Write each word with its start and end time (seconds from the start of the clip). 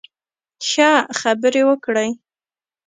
ښه، 0.67 0.91
خبرې 1.19 1.61
وکړئ 1.69 2.09